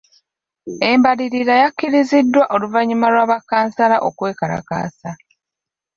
[0.91, 5.09] Embalirira yakkiriziddwa oluvannyuma lwa ba Kkansala okwekalakaasa.